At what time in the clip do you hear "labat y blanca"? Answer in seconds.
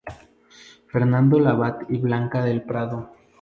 1.39-2.43